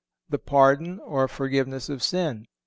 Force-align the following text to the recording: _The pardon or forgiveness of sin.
_The 0.31 0.39
pardon 0.39 0.97
or 1.01 1.27
forgiveness 1.27 1.87
of 1.87 2.01
sin. 2.01 2.47